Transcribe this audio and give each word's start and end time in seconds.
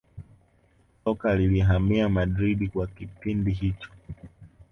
soka 1.03 1.35
lilihamia 1.35 2.09
madrid 2.09 2.69
kwa 2.71 2.87
kipindi 2.87 3.51
hicho 3.51 3.89